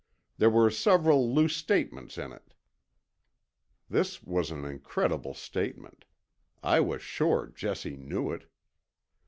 [0.39, 2.55] There were several loose statements in it."
[3.87, 6.05] This was an incredible statement.
[6.63, 8.47] I was sure Jesse knew it.